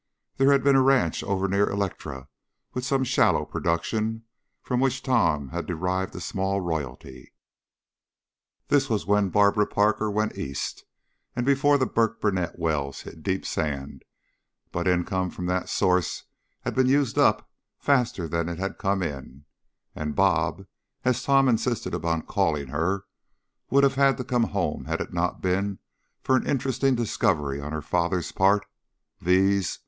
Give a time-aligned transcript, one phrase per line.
[0.37, 2.27] There had been a ranch over near Electra
[2.73, 4.23] with some "shallow production,"
[4.63, 7.33] from which Tom had derived a small royalty
[8.69, 10.85] this was when Barbara Parker went East
[11.35, 14.03] and before the Burk burnett wells hit deep sand
[14.71, 16.23] but income from that source
[16.61, 19.45] had been used up faster than it had come in,
[19.95, 20.65] and "Bob,"
[21.05, 23.05] as Tom insisted upon calling her,
[23.69, 25.77] would have had to come home had it not been
[26.23, 28.65] for an interesting discovery on her father's part
[29.23, 29.77] _viz.